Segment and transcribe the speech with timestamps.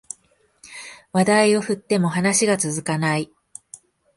[1.11, 3.29] 話題を振っても話が続かない